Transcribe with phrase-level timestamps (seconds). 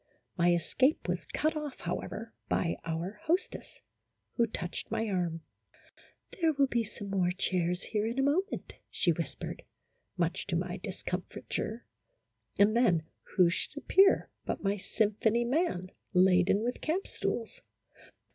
[0.35, 3.81] My escape was cut off, however, by our hostess,
[4.35, 5.41] who touched my arm:
[6.41, 9.61] "There will be some more chairs here in a mo ment," she whispered,
[10.17, 11.85] much to my discomfiture,
[12.57, 13.03] and then
[13.35, 17.61] who should appear but my symphony man, laden with camp stools.